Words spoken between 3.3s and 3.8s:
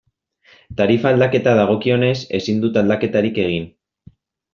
egin.